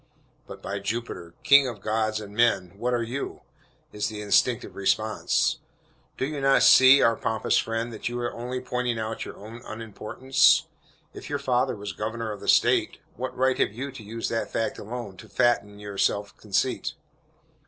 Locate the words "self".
15.99-16.35